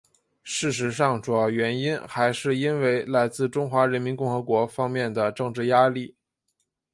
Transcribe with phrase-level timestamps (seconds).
[0.43, 6.15] 事实上主要原因还是因为来自中华人民共和国方面的政治压力。